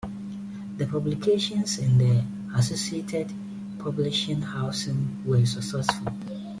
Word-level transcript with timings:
The 0.77 0.87
publications 0.87 1.77
and 1.77 2.01
the 2.01 2.25
associated 2.55 3.31
publishing 3.77 4.41
house 4.41 4.89
were 5.23 5.45
successful. 5.45 6.07